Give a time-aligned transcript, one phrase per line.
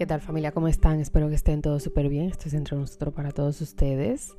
[0.00, 0.52] ¿Qué tal familia?
[0.52, 0.98] ¿Cómo están?
[0.98, 2.24] Espero que estén todos súper bien.
[2.24, 4.34] Esto es entre nosotros para todos ustedes.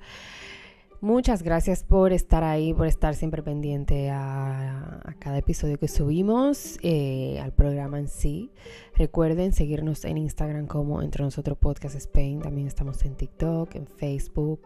[1.01, 7.39] Muchas gracias por estar ahí, por estar siempre pendiente a, cada episodio que subimos, eh,
[7.39, 8.49] al programa en sí.
[8.95, 12.41] Recuerden seguirnos en Instagram como Entre Nosotros Podcast Spain.
[12.41, 14.61] También estamos en TikTok, en Facebook.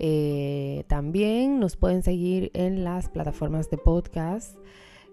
[0.00, 4.56] Eh, también nos pueden seguir en las plataformas de podcast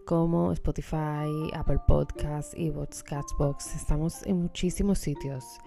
[0.05, 3.75] como Spotify, Apple Podcasts, Evox, Catchbox.
[3.75, 5.59] Estamos en muchísimos sitios.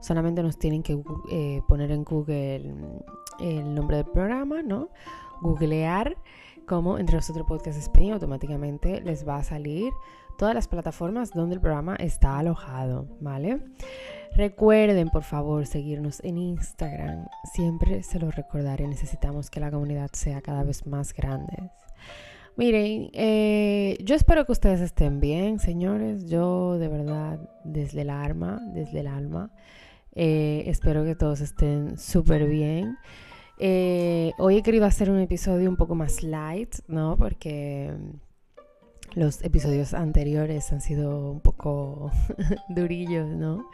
[0.00, 2.74] Solamente nos tienen que eh, poner en Google
[3.40, 4.88] el nombre del programa, ¿no?
[5.40, 6.16] Googlear
[6.66, 9.92] como entre nosotros Podcast España, automáticamente les va a salir
[10.38, 13.60] todas las plataformas donde el programa está alojado, ¿vale?
[14.36, 17.26] Recuerden, por favor, seguirnos en Instagram.
[17.52, 18.88] Siempre se lo recordaré.
[18.88, 21.70] Necesitamos que la comunidad sea cada vez más grande.
[22.56, 26.26] Miren, eh, yo espero que ustedes estén bien, señores.
[26.28, 29.50] Yo de verdad, desde el alma, desde el alma,
[30.14, 32.96] eh, espero que todos estén súper bien.
[33.58, 37.16] Eh, hoy he querido hacer un episodio un poco más light, ¿no?
[37.16, 37.92] Porque
[39.16, 42.12] los episodios anteriores han sido un poco
[42.68, 43.68] durillos, ¿no?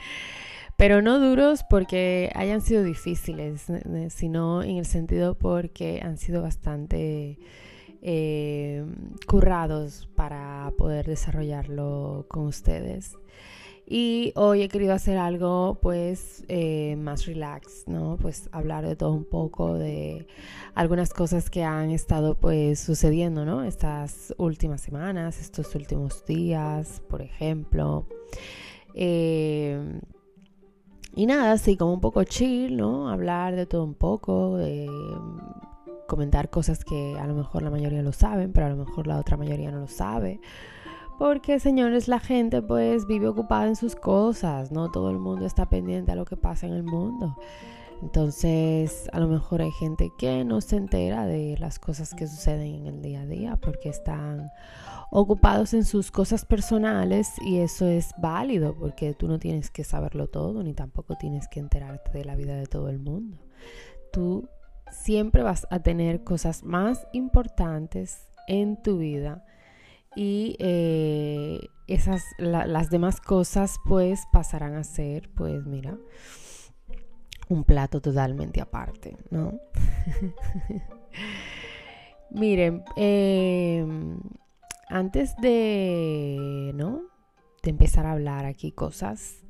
[0.79, 3.67] Pero no duros porque hayan sido difíciles,
[4.09, 7.39] sino en el sentido porque han sido bastante
[8.03, 8.85] eh,
[9.27, 13.17] currados para poder desarrollarlo con ustedes.
[13.93, 18.19] Y hoy he querido hacer algo pues eh, más relax, ¿no?
[18.23, 20.29] Pues hablar de todo un poco, de
[20.77, 23.65] algunas cosas que han estado pues sucediendo, ¿no?
[23.65, 28.07] Estas últimas semanas, estos últimos días, por ejemplo.
[28.95, 30.01] Eh,
[31.17, 33.09] y nada, así como un poco chill, ¿no?
[33.09, 34.89] Hablar de todo un poco, de
[36.11, 39.17] comentar cosas que a lo mejor la mayoría lo saben, pero a lo mejor la
[39.17, 40.41] otra mayoría no lo sabe.
[41.21, 45.69] Porque, señores, la gente pues vive ocupada en sus cosas, no todo el mundo está
[45.69, 47.37] pendiente a lo que pasa en el mundo.
[48.03, 52.75] Entonces, a lo mejor hay gente que no se entera de las cosas que suceden
[52.75, 54.51] en el día a día porque están
[55.13, 60.27] ocupados en sus cosas personales y eso es válido porque tú no tienes que saberlo
[60.27, 63.37] todo ni tampoco tienes que enterarte de la vida de todo el mundo.
[64.13, 64.49] Tú
[64.91, 69.45] siempre vas a tener cosas más importantes en tu vida
[70.17, 75.97] y eh, esas las demás cosas pues pasarán a ser pues mira
[77.49, 79.61] un plato totalmente aparte no
[82.31, 84.19] miren em,
[84.89, 87.03] antes de no
[87.63, 89.45] de empezar a hablar aquí cosas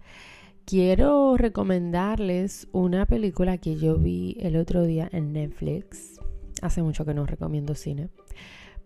[0.71, 6.21] quiero recomendarles una película que yo vi el otro día en Netflix.
[6.63, 8.09] Hace mucho que no recomiendo cine.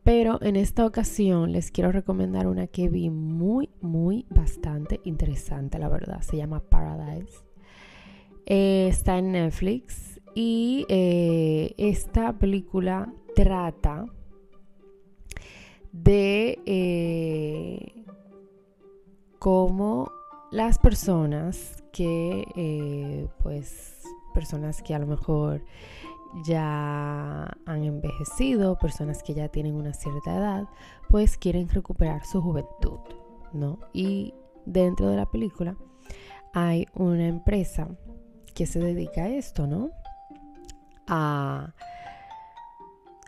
[0.02, 5.90] Pero en esta ocasión les quiero recomendar una que vi muy, muy, bastante interesante, la
[5.90, 6.22] verdad.
[6.22, 7.44] Se llama Paradise.
[8.46, 14.06] Eh, está en Netflix y eh, esta película trata
[15.92, 18.04] de eh,
[19.38, 20.10] cómo
[20.54, 25.64] las personas que, eh, pues, personas que a lo mejor
[26.46, 30.68] ya han envejecido, personas que ya tienen una cierta edad,
[31.08, 33.00] pues quieren recuperar su juventud,
[33.52, 33.80] ¿no?
[33.92, 34.32] Y
[34.64, 35.76] dentro de la película
[36.52, 37.88] hay una empresa
[38.54, 39.90] que se dedica a esto, ¿no?
[41.08, 41.74] A,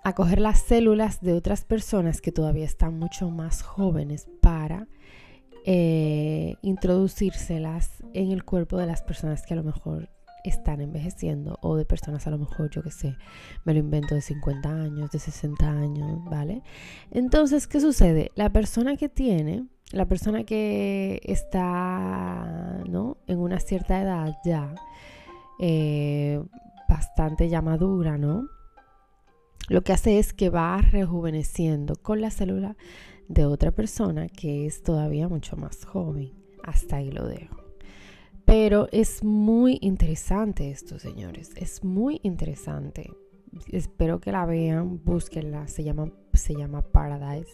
[0.04, 4.86] a coger las células de otras personas que todavía están mucho más jóvenes para
[5.69, 10.09] eh, introducírselas en el cuerpo de las personas que a lo mejor
[10.44, 13.16] están envejeciendo o de personas a lo mejor, yo que sé,
[13.65, 16.62] me lo invento de 50 años, de 60 años, ¿vale?
[17.10, 18.31] Entonces, ¿qué sucede?
[18.37, 23.16] La persona que tiene, la persona que está, ¿no?
[23.27, 24.72] En una cierta edad ya,
[25.59, 26.41] eh,
[26.88, 28.47] bastante ya madura, ¿no?
[29.69, 32.77] Lo que hace es que va rejuveneciendo con la célula
[33.28, 36.33] de otra persona que es todavía mucho más joven.
[36.62, 37.56] Hasta ahí lo dejo.
[38.45, 41.51] Pero es muy interesante esto, señores.
[41.56, 43.12] Es muy interesante.
[43.72, 45.66] Espero que la vean, búsquenla.
[45.68, 47.51] Se llama, se llama Paradise.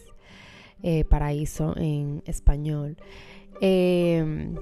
[0.83, 2.97] Eh, paraíso en español.
[3.61, 4.53] Eh,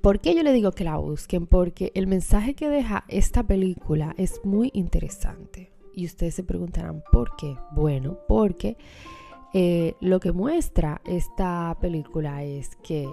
[0.00, 1.46] ¿Por qué yo le digo que la busquen?
[1.46, 5.72] Porque el mensaje que deja esta película es muy interesante.
[5.94, 7.56] Y ustedes se preguntarán, ¿por qué?
[7.72, 8.78] Bueno, porque
[9.52, 13.08] eh, lo que muestra esta película es que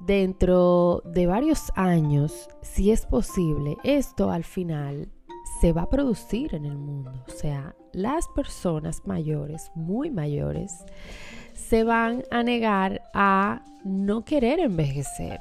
[0.00, 5.08] dentro de varios años, si es posible, esto al final
[5.60, 7.12] se va a producir en el mundo.
[7.26, 10.84] O sea, las personas mayores, muy mayores,
[11.54, 15.40] se van a negar a no querer envejecer.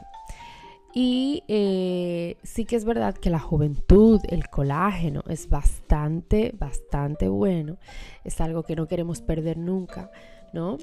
[0.95, 7.77] Y eh, sí que es verdad que la juventud, el colágeno, es bastante, bastante bueno.
[8.23, 10.11] Es algo que no queremos perder nunca,
[10.53, 10.77] ¿no?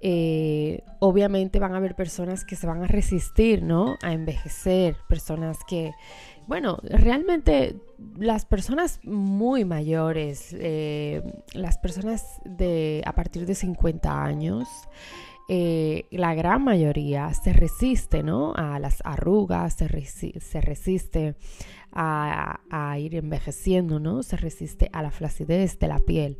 [0.00, 3.96] Eh, obviamente van a haber personas que se van a resistir, ¿no?
[4.02, 5.92] A envejecer, personas que,
[6.46, 7.74] bueno, realmente
[8.16, 11.22] las personas muy mayores, eh,
[11.54, 14.68] las personas de a partir de 50 años,
[15.48, 18.52] eh, la gran mayoría se resiste ¿no?
[18.54, 21.36] a las arrugas, se, resiste
[21.92, 24.22] a, ir envejeciendo, ¿no?
[24.22, 26.36] se resiste a la flacidez de la piel.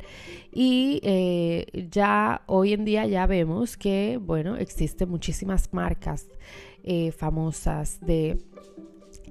[0.51, 6.27] Y eh, ya hoy en día ya vemos que bueno, existen muchísimas marcas
[6.83, 8.37] eh, famosas de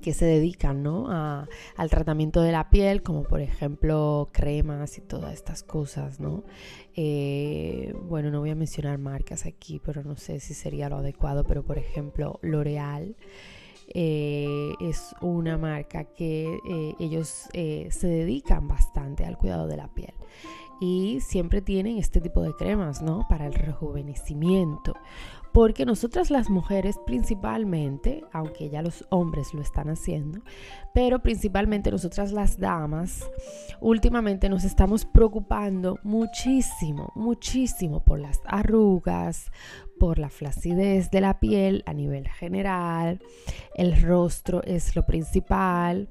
[0.02, 1.08] que se dedican ¿no?
[1.08, 6.20] al tratamiento de la piel, como por ejemplo cremas y todas estas cosas.
[6.20, 6.44] ¿no?
[6.94, 11.44] Eh, bueno, no voy a mencionar marcas aquí, pero no sé si sería lo adecuado,
[11.44, 13.16] pero por ejemplo L'Oreal.
[13.94, 20.12] Eh, es una marca que eh, ellos se dedican bastante al cuidado de la piel
[20.81, 23.26] y siempre tienen este tipo de cremas, ¿no?
[23.28, 24.94] Para el rejuvenecimiento
[25.56, 30.43] porque nosotras las mujeres principalmente, aunque ya los hombres lo están haciendo,
[30.93, 33.26] pero principalmente nosotras las damas,
[33.81, 39.50] últimamente nos estamos preocupando muchísimo, muchísimo por las arrugas,
[39.98, 43.20] por la flacidez de la piel a nivel general.
[43.75, 46.08] El rostro es lo principal.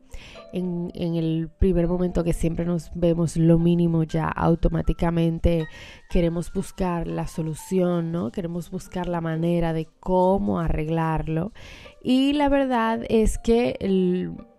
[0.54, 5.68] En, el primer momento que siempre nos vemos lo mínimo, ya automáticamente
[6.10, 8.32] queremos buscar la solución, ¿no?
[8.32, 11.52] Queremos buscar la manera de cómo arreglarlo.
[12.02, 13.78] Y la verdad es que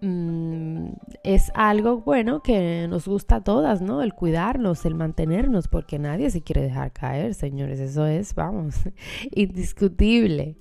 [0.00, 0.85] mm,
[1.26, 4.00] es algo bueno que nos gusta a todas, ¿no?
[4.00, 7.80] El cuidarnos, el mantenernos, porque nadie se quiere dejar caer, señores.
[7.80, 8.76] Eso es, vamos,
[9.34, 10.56] indiscutible.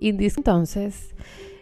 [0.00, 1.16] Entonces,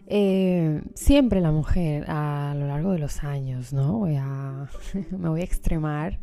[0.07, 4.01] eh, siempre la mujer a lo largo de los años, ¿no?
[4.01, 4.69] Voy a,
[5.11, 6.21] me voy a extremar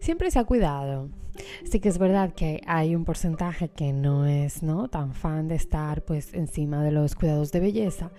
[0.00, 1.08] siempre se ha cuidado.
[1.64, 4.88] Sí que es verdad que hay un porcentaje que no es ¿no?
[4.88, 8.10] tan fan de estar pues encima de los cuidados de belleza,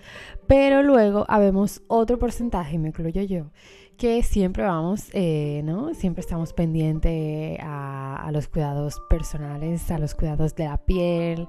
[0.46, 3.50] pero luego habemos otro porcentaje, me incluyo yo,
[3.96, 5.92] que siempre vamos, eh, ¿no?
[5.92, 11.48] Siempre estamos pendientes a, a, los cuidados personales, a los cuidados de la piel,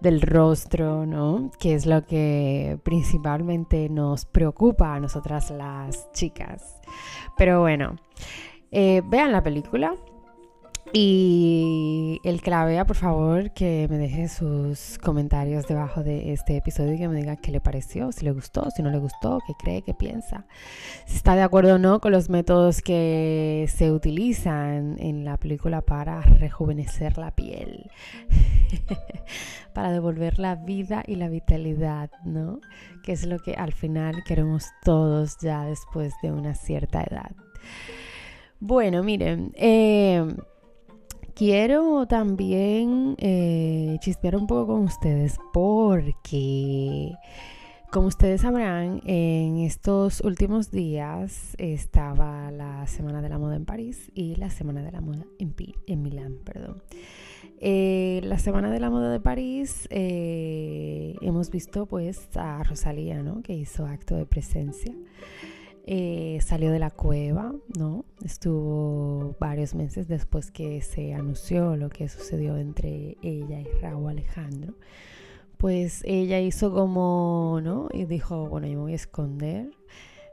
[0.00, 1.52] del rostro, ¿no?
[1.60, 6.80] Que es lo que principalmente nos preocupa a nosotras las chicas.
[7.36, 7.96] Pero bueno.
[8.76, 9.94] Eh, vean la película.
[10.92, 16.56] Y el que la vea, por favor, que me deje sus comentarios debajo de este
[16.56, 19.40] episodio y que me diga qué le pareció, si le gustó, si no le gustó,
[19.46, 20.46] qué cree, qué piensa,
[21.06, 25.80] si está de acuerdo o no con los métodos que se utilizan en la película
[25.80, 27.90] para rejuvenecer la piel,
[29.74, 32.60] para devolver la vida y la vitalidad, ¿no?
[33.02, 37.32] Que es lo que al final queremos todos ya después de una cierta edad.
[38.60, 40.24] Bueno, miren, eh,
[41.34, 47.12] quiero también eh, chispear un poco con ustedes porque,
[47.90, 54.10] como ustedes sabrán, en estos últimos días estaba la Semana de la Moda en París
[54.14, 56.82] y la Semana de la Moda en, Milán, perdón.
[57.60, 63.42] Eh, la Semana de la Moda de París hemos visto pues a Rosalía, ¿no?
[63.42, 64.94] Que hizo acto de presencia.
[65.86, 68.06] Eh, salió de la cueva, ¿no?
[68.24, 74.74] Estuvo varios meses después que se anunció lo que sucedió entre ella y Raúl Alejandro.
[75.58, 77.88] Pues ella hizo como, ¿no?
[77.92, 79.66] Y dijo, bueno, yo me voy a esconder.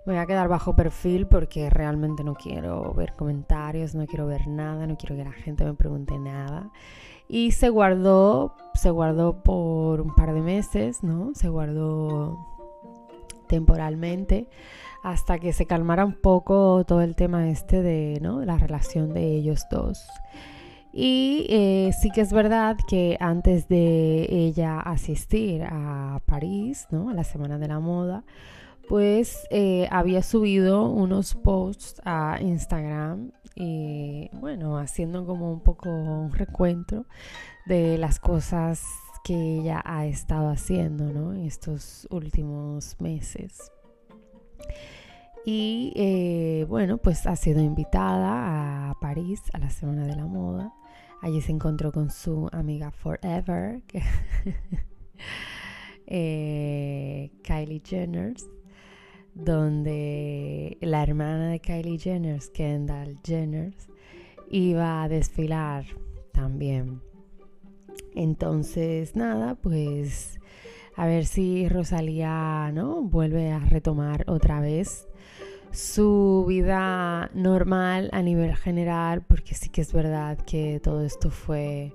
[0.06, 4.48] Me voy a quedar bajo perfil porque realmente no quiero ver comentarios, no quiero ver
[4.48, 6.72] nada, no quiero que la gente me pregunte nada.
[7.28, 11.32] Y se guardó, se guardó por un par de meses, ¿no?
[11.36, 12.48] Se guardó
[13.48, 14.48] temporalmente
[15.04, 18.44] hasta que se calmara un poco todo el tema este de ¿no?
[18.46, 20.06] la relación de ellos dos.
[20.94, 27.10] Y eh, sí que es verdad que antes de ella asistir a París, ¿no?
[27.10, 28.24] a la Semana de la Moda,
[28.90, 36.34] pues eh, había subido unos posts a Instagram y bueno, haciendo como un poco un
[36.34, 37.06] recuento
[37.66, 38.84] de las cosas
[39.24, 41.34] que ella ha estado haciendo ¿no?
[41.34, 43.72] en estos últimos meses.
[45.46, 50.74] Y eh, bueno, pues ha sido invitada a París a la Semana de la Moda.
[51.22, 53.82] Allí se encontró con su amiga Forever,
[56.08, 58.34] eh, Kylie Jenner,
[59.34, 63.74] donde la hermana de Kylie Jenner, Kendall Jenner,
[64.50, 65.86] iba a desfilar
[66.32, 67.02] también.
[68.16, 70.40] Entonces, nada, pues
[70.96, 73.02] a ver si Rosalía, ¿no?
[73.02, 75.08] Vuelve a retomar otra vez
[75.72, 81.94] su vida normal a nivel general, porque sí que es verdad que todo esto fue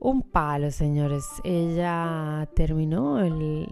[0.00, 1.26] un palo, señores.
[1.44, 3.68] Ella terminó el,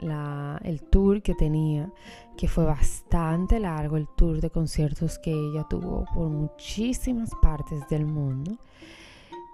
[0.62, 1.90] el, tour que tenía,
[2.36, 8.06] que fue bastante largo, el tour de conciertos que ella tuvo por muchísimas partes del
[8.06, 8.52] mundo.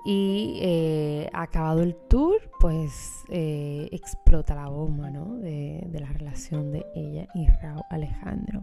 [0.09, 5.35] Y eh, acabado el tour, pues eh, explota la bomba ¿no?
[5.39, 8.63] de, la relación de ella y Raúl Alejandro.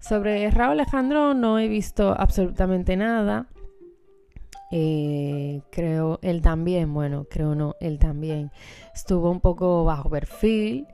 [0.00, 3.46] Sobre Raúl Alejandro no he visto absolutamente nada.
[4.72, 8.50] Eh, creo él también, bueno, creo no, él también
[8.92, 10.88] estuvo un poco bajo perfil.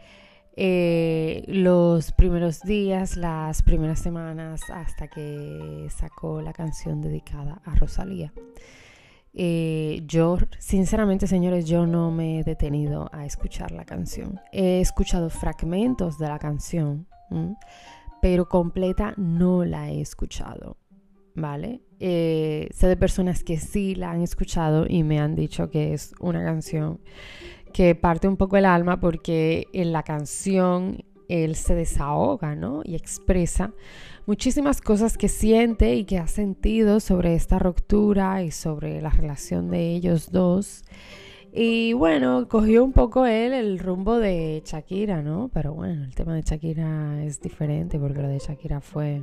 [0.56, 8.30] Eh, los primeros días, las primeras semanas, hasta que sacó la canción dedicada a Rosalía.
[9.34, 14.40] Eh, yo, sinceramente, señores, yo no me he detenido a escuchar la canción.
[14.52, 17.06] He escuchado fragmentos de la canción,
[18.22, 20.76] pero completa no la he escuchado.
[21.34, 21.82] ¿vale?
[22.00, 26.14] Eh, sé de personas que sí la han escuchado y me han dicho que es
[26.20, 27.00] una canción
[27.72, 32.82] que parte un poco el alma porque en la canción él se desahoga, ¿no?
[32.84, 33.72] Y expresa
[34.26, 39.70] muchísimas cosas que siente y que ha sentido sobre esta ruptura y sobre la relación
[39.70, 40.84] de ellos dos.
[41.52, 45.50] Y bueno, cogió un poco él el rumbo de Shakira, ¿no?
[45.52, 49.22] Pero bueno, el tema de Shakira es diferente porque lo de Shakira fue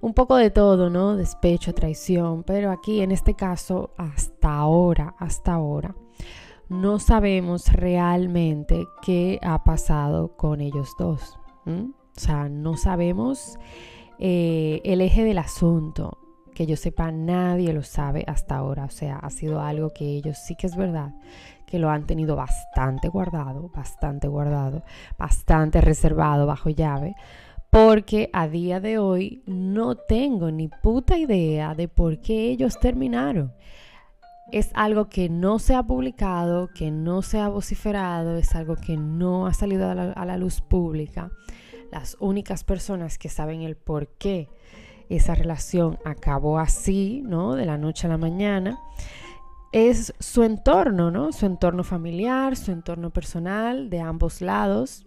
[0.00, 1.16] un poco de todo, ¿no?
[1.16, 5.94] Despecho, traición, pero aquí en este caso, hasta ahora, hasta ahora,
[6.68, 11.38] no sabemos realmente qué ha pasado con ellos dos.
[11.66, 13.58] O sea, no sabemos
[14.18, 16.18] eh, el eje del asunto.
[16.54, 18.84] Que yo sepa, nadie lo sabe hasta ahora.
[18.84, 21.12] O sea, ha sido algo que ellos sí que es verdad
[21.66, 24.84] que lo han tenido bastante guardado, bastante guardado,
[25.18, 27.16] bastante reservado bajo llave
[27.76, 33.52] porque a día de hoy no tengo ni puta idea de por qué ellos terminaron.
[34.50, 38.96] Es algo que no se ha publicado, que no se ha vociferado, es algo que
[38.96, 41.30] no ha salido a la, luz pública.
[41.90, 44.48] Las únicas personas que saben el por qué
[45.08, 47.54] esa relación acabó así, ¿no?
[47.54, 48.78] De la noche a la mañana,
[49.72, 51.32] es su entorno, ¿no?
[51.32, 55.06] Su entorno familiar, su entorno personal de ambos lados.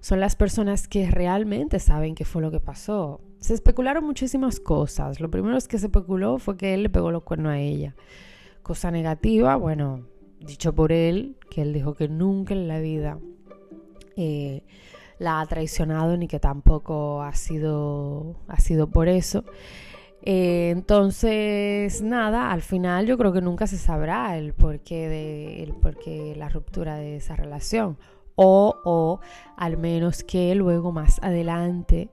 [0.00, 3.20] Son las personas que realmente saben qué fue lo que pasó.
[3.38, 5.20] Se especularon muchísimas cosas.
[5.20, 7.94] Lo primero que se especuló fue que él le pegó los cuernos a ella.
[8.62, 10.06] Cosa negativa, bueno,
[10.38, 13.18] dicho por él, que él dijo que nunca en la vida
[14.16, 14.64] eh,
[15.20, 19.44] la ha traicionado ni que tampoco ha sido, ha sido por eso.
[20.22, 25.74] Eh, entonces, nada, al final yo creo que nunca se sabrá el porqué de el
[25.74, 27.98] porqué la ruptura de esa relación.
[28.34, 29.20] O, o
[29.56, 32.08] al menos que luego más adelante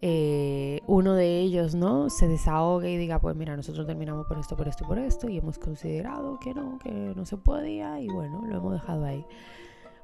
[0.00, 4.56] eh, uno de ellos no se desahogue y diga pues mira nosotros terminamos por esto
[4.56, 8.42] por esto por esto y hemos considerado que no que no se podía y bueno
[8.46, 9.24] lo hemos dejado ahí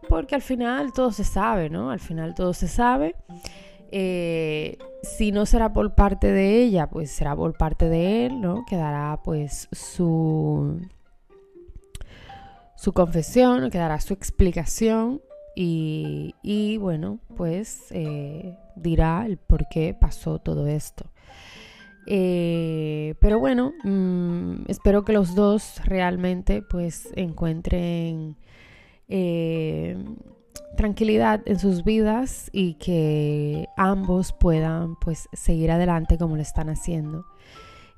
[0.08, 3.14] porque al final todo se sabe no al final todo se sabe
[3.96, 8.64] eh, si no será por parte de ella, pues será por parte de él, ¿no?
[8.66, 10.80] Quedará pues su,
[12.74, 15.22] su confesión, quedará su explicación
[15.54, 21.04] y, bueno, pues eh, dirá el por qué pasó todo esto.
[22.06, 28.36] Eh, pero bueno, mm, espero que los dos realmente pues encuentren
[30.76, 37.26] tranquilidad en sus vidas y que ambos puedan pues seguir adelante como lo están haciendo.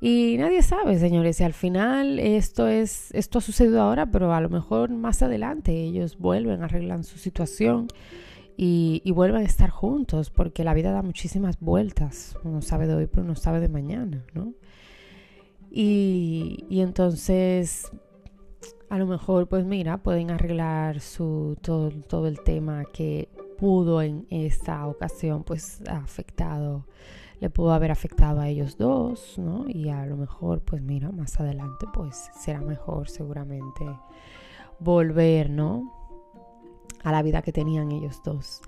[0.00, 4.40] Y nadie sabe, señores, si al final esto es esto ha sucedido ahora, pero a
[4.40, 7.88] lo mejor más adelante ellos vuelven, arreglan su situación
[8.58, 12.36] y, y vuelven a estar juntos, porque la vida da muchísimas vueltas.
[12.44, 14.52] Uno sabe de hoy, pero no sabe de mañana, ¿no?
[15.70, 17.90] Y, y entonces
[18.88, 23.28] a lo mejor pues mira, pueden arreglar su, todo, todo el tema que
[23.58, 26.86] pudo en esta ocasión pues afectado,
[27.40, 29.64] le pudo haber afectado a ellos dos, ¿no?
[29.68, 33.84] Y a lo mejor pues mira, más adelante pues será mejor seguramente
[34.78, 35.92] volver, ¿no?
[37.02, 38.62] A la vida que tenían ellos dos.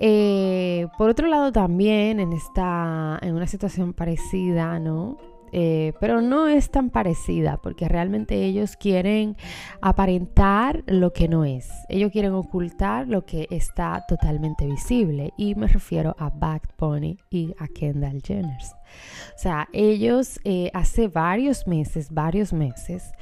[0.00, 5.16] Eh, por otro lado también en esta, en una situación parecida, ¿no?
[5.56, 9.36] Eh, pero no es tan parecida porque realmente ellos quieren
[9.80, 11.70] aparentar lo que no es.
[11.88, 17.54] Ellos quieren ocultar lo que está totalmente visible y me refiero a Bad Bunny y
[17.60, 18.58] a Kendall Jenner.
[18.60, 23.12] O sea, ellos eh, hace varios meses, varios meses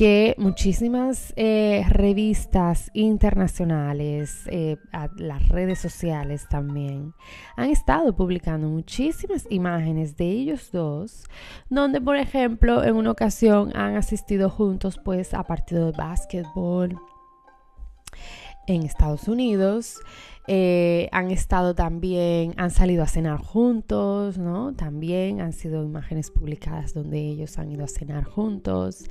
[0.00, 4.78] que muchísimas eh, revistas internacionales, eh,
[5.18, 7.12] las redes sociales también,
[7.54, 11.24] han estado publicando muchísimas imágenes de ellos dos,
[11.68, 16.98] donde por ejemplo en una ocasión han asistido juntos pues a partido de básquetbol
[18.66, 20.00] en Estados Unidos.
[20.52, 24.74] Eh, han estado también, han salido a cenar juntos, ¿no?
[24.74, 29.04] También han sido imágenes publicadas donde ellos han ido a cenar juntos.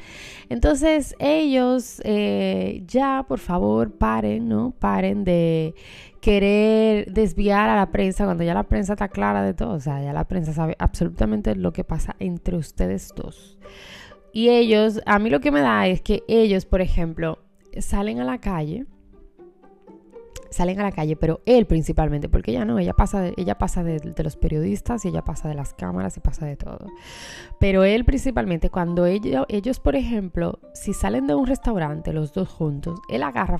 [0.49, 4.71] Entonces ellos eh, ya, por favor, paren, ¿no?
[4.71, 5.75] Paren de
[6.19, 9.75] querer desviar a la prensa cuando ya la prensa está clara de todo.
[9.75, 13.57] O sea, ya la prensa sabe absolutamente lo que pasa entre ustedes dos.
[14.33, 17.39] Y ellos, a mí lo que me da es que ellos, por ejemplo,
[17.79, 18.85] salen a la calle
[20.49, 23.83] salen a la calle, pero él principalmente, porque ella no, ella pasa, de, ella pasa
[23.83, 26.87] de, los periodistas y ella pasa de las cámaras y pasa de todo.
[27.59, 32.49] Pero él principalmente, cuando ellos, ellos por ejemplo, si salen de un restaurante los dos
[32.49, 33.59] juntos, él agarra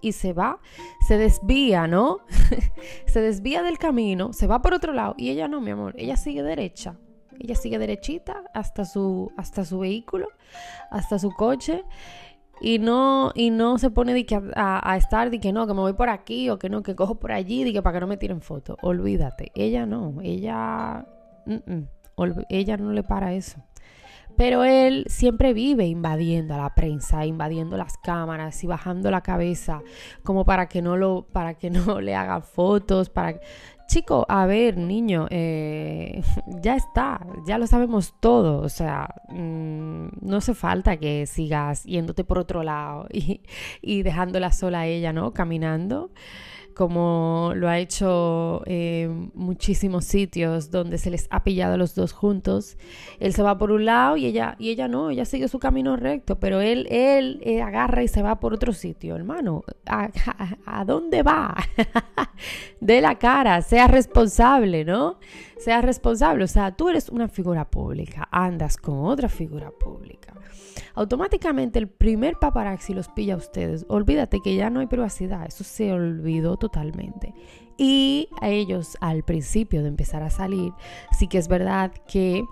[0.00, 0.58] y se va,
[1.06, 2.18] se desvía, ¿no?
[3.06, 6.16] se desvía del camino, se va por otro lado y ella no, mi amor, ella
[6.16, 6.96] sigue derecha.
[7.38, 10.28] Ella sigue derechita hasta su, hasta su vehículo,
[10.90, 11.84] hasta su coche
[12.60, 15.80] y no, y no se pone de que a, estar de que no, que me
[15.80, 18.06] voy por aquí o que no, que cojo por allí, de que para que no
[18.06, 18.76] me tiren fotos.
[18.82, 21.06] Olvídate, ella no, ella,
[22.48, 23.62] ella no le para eso.
[24.36, 29.82] Pero él siempre vive invadiendo a la prensa, invadiendo las cámaras y bajando la cabeza
[30.22, 33.40] como para que no lo, para que no le hagan fotos, para
[33.90, 36.22] chico, a ver, niño, eh,
[36.62, 42.22] ya está, ya lo sabemos todo, o sea, mm, no hace falta que sigas yéndote
[42.22, 43.40] por otro lado y,
[43.82, 45.32] y dejándola sola a ella, ¿no?
[45.32, 46.12] Caminando
[46.74, 52.12] como lo ha hecho en muchísimos sitios donde se les ha pillado a los dos
[52.12, 52.76] juntos.
[53.18, 55.96] Él se va por un lado y ella, y ella no, ella sigue su camino
[55.96, 59.62] recto, pero él, él eh, agarra y se va por otro sitio, hermano.
[59.86, 61.56] ¿A, dónde va?
[62.80, 65.18] de la cara, sea responsable, ¿no?
[65.64, 66.44] Sea responsable.
[66.44, 70.34] O sea, tú eres una figura pública, andas con otra figura pública
[70.94, 73.86] automáticamente el primer paparazzi los pilla a ustedes.
[73.88, 77.34] Olvídate que ya no hay privacidad, eso se olvidó totalmente.
[77.76, 80.72] Y ellos al principio de empezar a salir,
[81.18, 82.44] sí que es verdad que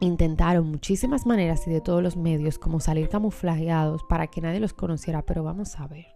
[0.00, 4.72] intentaron muchísimas maneras y de todos los medios como salir camuflajeados para que nadie los
[4.72, 6.06] conociera, pero vamos a ver.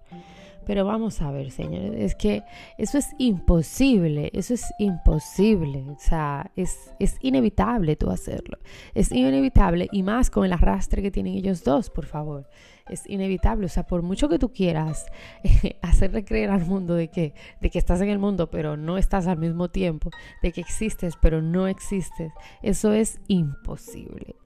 [0.67, 2.43] Pero vamos a ver, señores, es que
[2.79, 8.59] eso es imposible, eso es imposible, o sea, es, es inevitable tú hacerlo,
[8.95, 12.49] es inevitable y más con el arrastre que tienen ellos dos, por favor,
[12.89, 15.07] es inevitable, o sea, por mucho que tú quieras
[15.83, 19.27] hacerle creer al mundo de que, de que estás en el mundo, pero no estás
[19.27, 20.11] al mismo tiempo,
[20.43, 24.37] de que existes, pero no existes, eso es imposible,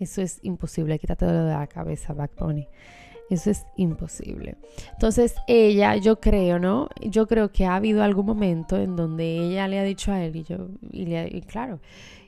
[0.00, 2.68] eso es imposible, quítate de la cabeza, Backbone.
[3.30, 4.56] Eso es imposible.
[4.92, 6.88] Entonces ella, yo creo, ¿no?
[7.00, 10.36] Yo creo que ha habido algún momento en donde ella le ha dicho a él
[10.36, 11.80] y yo, y, le, claro,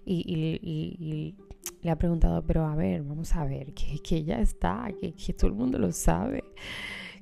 [0.05, 1.35] y,
[1.83, 5.33] le ha preguntado, pero a ver, vamos a ver, que, que ella está, que, que,
[5.35, 6.45] todo el mundo lo sabe,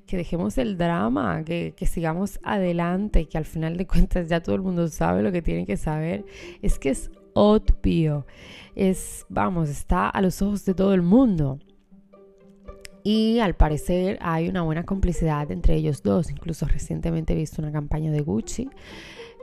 [0.06, 4.54] que dejemos el drama, que, que sigamos adelante, que al final de cuentas ya todo
[4.54, 6.24] el mundo sabe lo que tiene que saber.
[6.62, 8.26] Es que es obvio,
[8.74, 11.58] es, vamos, está a los ojos de todo el mundo.
[13.06, 16.30] Y al parecer hay una buena complicidad entre ellos dos.
[16.30, 18.70] Incluso recientemente he visto una campaña de Gucci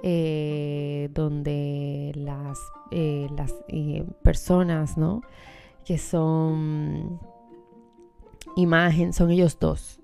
[0.03, 2.57] eh, donde las,
[2.89, 5.21] eh, las eh, personas ¿no?
[5.85, 7.19] que son
[8.55, 9.99] imagen, son ellos dos.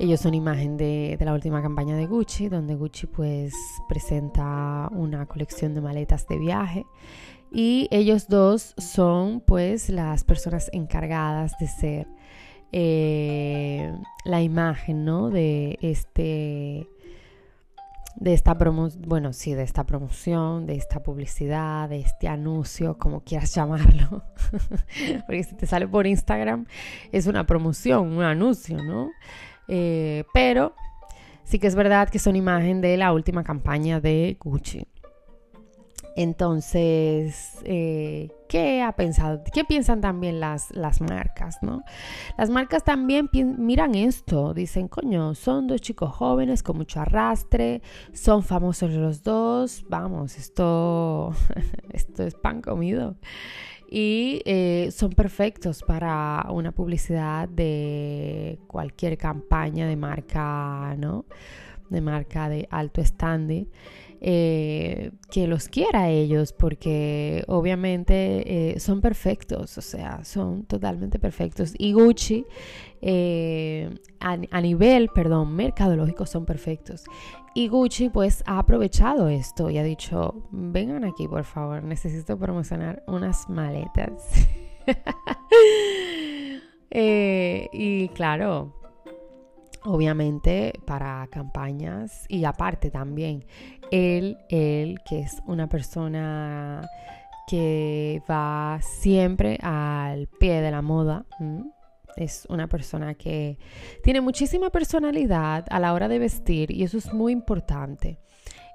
[0.00, 3.54] Ellos son imagen de, de, la última campaña de Gucci, donde Gucci pues
[3.88, 6.84] presenta una colección de maletas de viaje.
[7.52, 12.08] Y ellos dos son pues las personas encargadas de ser
[12.72, 13.92] eh,
[14.24, 15.30] la imagen, ¿no?
[15.30, 16.88] De este
[18.16, 23.20] de esta promoción, bueno, sí, de esta promoción, de esta publicidad, de este anuncio, como
[23.20, 24.22] quieras llamarlo.
[25.26, 26.66] Porque si te sale por Instagram
[27.12, 29.10] es una promoción, un anuncio, ¿no?
[29.68, 30.74] Eh, pero
[31.44, 34.86] sí que es verdad que son imagen de la última campaña de Gucci.
[36.18, 39.42] Entonces, eh, ¿qué ha pensado?
[39.52, 41.84] ¿Qué piensan también las, las marcas, no?
[42.38, 47.82] Las marcas también miran esto, dicen, coño, son dos chicos jóvenes con mucho arrastre,
[48.14, 51.34] son famosos los dos, vamos, esto,
[51.92, 53.16] esto es pan comido.
[53.90, 61.26] Y eh, son perfectos para una publicidad de cualquier campaña de marca, ¿no?
[61.90, 63.68] De marca de alto standing.
[64.20, 71.74] Eh, que los quiera ellos, porque obviamente eh, son perfectos, o sea, son totalmente perfectos.
[71.78, 72.46] Y Gucci,
[73.02, 77.04] eh, a, a, nivel, perdón, mercadológico son perfectos.
[77.54, 83.02] Y Gucci pues ha aprovechado esto y ha dicho, vengan aquí por favor, necesito promocionar
[83.06, 84.30] unas maletas.
[86.90, 88.76] y claro,
[89.86, 93.44] obviamente para campañas y aparte también
[93.90, 96.88] él, él que es una persona
[97.46, 101.24] que va siempre al pie de la moda.
[102.16, 103.58] Es una persona que
[104.02, 108.18] tiene muchísima personalidad a la hora de vestir y eso es muy importante.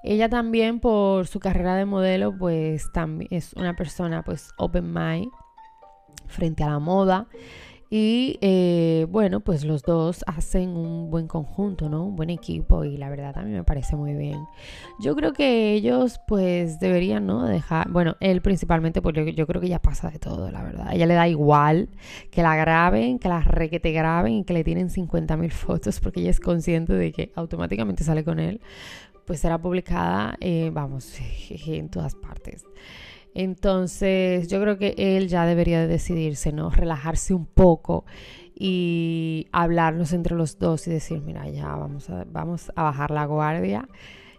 [0.04, 5.30] Ella también por su carrera de modelo pues también es una persona pues open mind
[6.26, 7.28] frente a la moda
[7.94, 12.06] y eh, bueno, pues los dos hacen un buen conjunto, ¿no?
[12.06, 14.46] Un buen equipo y la verdad a mí me parece muy bien.
[14.98, 17.44] Yo creo que ellos pues deberían, ¿no?
[17.44, 20.88] Dejar, bueno, él principalmente porque yo creo que ya pasa de todo, la verdad.
[20.88, 21.90] A ella le da igual
[22.30, 26.20] que la graben, que la requete graben y que le tienen 50 mil fotos porque
[26.20, 28.62] ella es consciente de que automáticamente sale con él.
[29.26, 31.14] Pues será publicada, eh, vamos,
[31.50, 32.64] en todas partes.
[33.34, 36.70] Entonces yo creo que él ya debería de decidirse, ¿no?
[36.70, 38.04] Relajarse un poco
[38.54, 43.24] y hablarnos entre los dos y decir, mira, ya vamos a, vamos a bajar la
[43.24, 43.88] guardia.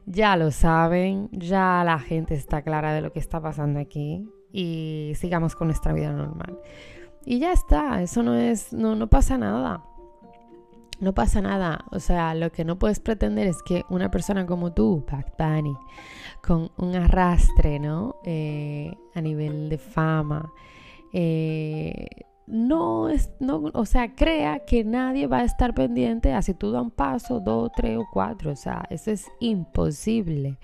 [0.06, 5.13] Ya lo saben, ya la gente está clara de lo que está pasando aquí y
[5.15, 6.60] sigamos con nuestra vida normal.
[7.25, 9.84] Y ya está, eso no es, no, no pasa nada
[10.99, 11.86] no pasa nada.
[11.91, 15.75] O sea, lo que no puedes pretender es que una persona como tú, Pat Bunny,
[16.41, 18.15] con un arrastre, ¿no?
[18.23, 20.51] Eh, a nivel de fama,
[21.13, 22.08] eh,
[22.45, 26.71] no es, no, o sea, crea que nadie va a estar pendiente a si tú
[26.71, 30.58] das un paso, dos, tres o cuatro, o sea, eso es imposible.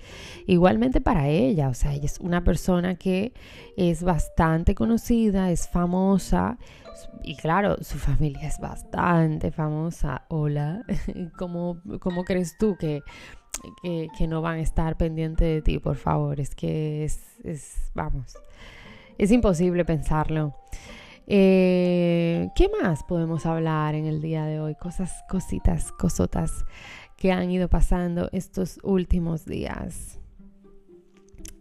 [0.46, 3.34] Igualmente para ella, o sea, ella es una persona que
[3.78, 6.58] es bastante conocida, es famosa,
[7.24, 10.26] y claro, su familia es bastante famosa.
[10.30, 10.84] Hola,
[11.38, 13.02] ¿cómo, cómo crees tú que,
[14.18, 15.80] que, no van a estar pendientes de ti?
[15.80, 18.38] Por favor, es que es, es vamos,
[19.18, 20.56] es imposible pensarlo.
[21.28, 24.76] Eh, ¿Qué más podemos hablar en el día de hoy?
[24.76, 26.66] Cosas, cositas, cosotas
[27.18, 30.20] que han ido pasando estos últimos días.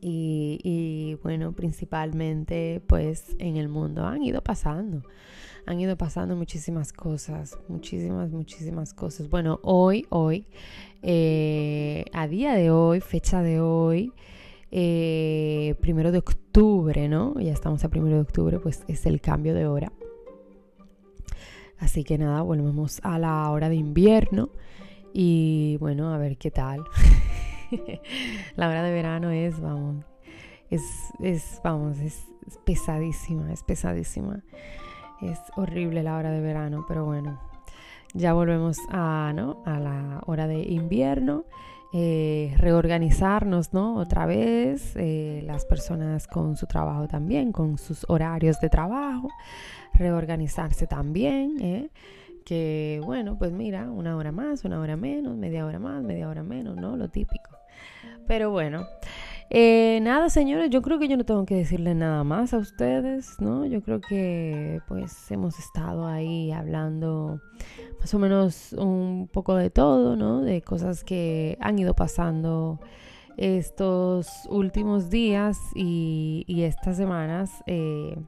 [0.00, 5.02] Y, bueno, principalmente pues en el mundo han ido pasando,
[5.66, 9.28] han ido pasando muchísimas cosas, muchísimas, muchísimas cosas.
[9.28, 10.46] Bueno, hoy, hoy,
[11.02, 14.12] eh, a día de hoy, fecha de hoy,
[14.70, 17.38] eh, primero de octubre, ¿no?
[17.40, 19.92] Ya estamos a primero de octubre, pues es el cambio de hora.
[21.78, 24.50] Así que nada, volvemos a la hora de invierno
[25.12, 26.84] y bueno, a ver qué tal.
[28.56, 30.04] la hora de verano es, vamos,
[30.70, 30.82] es,
[31.20, 32.24] es vamos, es,
[32.64, 34.42] pesadísima, es pesadísima.
[35.20, 37.40] Es horrible la hora de verano, pero bueno,
[38.14, 39.62] ya volvemos a, ¿no?
[39.66, 41.44] a la hora de invierno.
[41.94, 43.96] Eh, reorganizarnos, ¿no?
[43.96, 49.30] Otra vez, eh, las personas con su trabajo también, con sus horarios de trabajo,
[49.94, 51.90] reorganizarse también, ¿eh?
[52.44, 56.42] que bueno, pues mira, una hora más, una hora menos, media hora más, media hora
[56.42, 56.96] menos, ¿no?
[56.96, 57.57] Lo típico.
[58.26, 58.86] Pero bueno,
[59.50, 63.40] eh, nada, señores, yo creo que yo no tengo que decirle nada más a ustedes,
[63.40, 63.64] ¿no?
[63.64, 67.40] Yo creo que pues hemos estado ahí hablando
[67.98, 70.42] más o menos un poco de todo, ¿no?
[70.42, 72.78] De cosas que han ido pasando
[73.38, 78.18] estos últimos días y, estas semanas eh,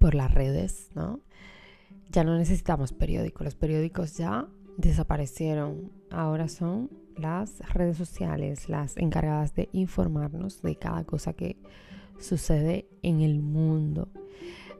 [0.00, 1.20] por las redes, ¿no?
[2.10, 9.54] Ya no necesitamos periódicos, los periódicos ya desaparecieron, ahora son las redes sociales las encargadas
[9.54, 11.56] de informarnos de cada cosa que
[12.18, 14.08] sucede en el mundo.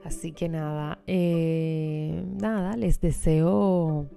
[0.04, 4.08] Así que nada, eh, nada, les deseo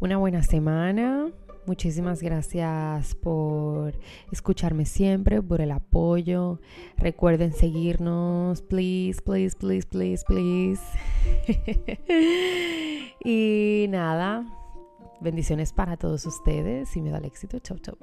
[0.00, 1.30] una buena semana.
[1.64, 3.96] Muchísimas gracias por
[4.32, 6.58] escucharme siempre, por el apoyo.
[6.96, 10.82] Recuerden seguirnos, please, please, please, please, please.
[13.24, 14.44] y nada,
[15.22, 17.60] Bendiciones para todos ustedes y me da el éxito.
[17.60, 17.96] Chau, chau.